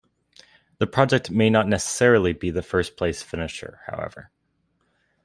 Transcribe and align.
The 0.79 0.87
project 0.87 1.29
may 1.29 1.51
not 1.51 1.67
necessarily 1.67 2.33
be 2.33 2.49
the 2.49 2.63
first-place 2.63 3.21
finisher, 3.21 3.81
however. 3.85 4.31